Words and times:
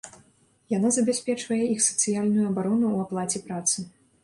Яна 0.77 0.89
забяспечвае 0.95 1.59
іх 1.75 1.79
сацыяльную 1.89 2.49
абарону 2.51 2.83
ў 2.91 2.97
аплаце 3.07 3.45
працы. 3.47 3.89